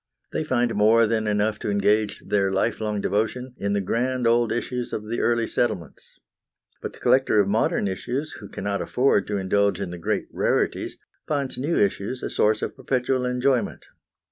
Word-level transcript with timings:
They 0.31 0.43
find 0.43 0.73
more 0.73 1.05
than 1.05 1.27
enough 1.27 1.59
to 1.59 1.69
engage 1.69 2.23
their 2.25 2.51
lifelong 2.51 3.01
devotion 3.01 3.53
in 3.59 3.73
the 3.73 3.81
grand 3.81 4.25
old 4.25 4.51
issues 4.51 4.91
of 4.93 5.07
the 5.07 5.19
early 5.19 5.45
settlements. 5.45 6.17
But 6.81 6.93
the 6.93 6.99
collector 6.99 7.39
of 7.39 7.47
modern 7.47 7.87
issues 7.87 8.31
who 8.39 8.49
cannot 8.49 8.81
afford 8.81 9.27
to 9.27 9.37
indulge 9.37 9.79
in 9.79 9.91
the 9.91 9.99
great 9.99 10.27
rarities, 10.31 10.97
finds 11.27 11.55
new 11.59 11.75
issues 11.77 12.23
a 12.23 12.31
source 12.31 12.63
of 12.63 12.75
perpetual 12.75 13.27
enjoyment. 13.27 13.85